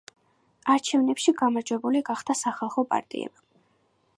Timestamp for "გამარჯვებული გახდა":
1.41-2.37